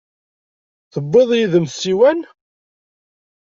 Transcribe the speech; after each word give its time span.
Tewwiḍ 0.91 1.29
yid-m 1.35 1.67
ssiwan? 1.69 2.19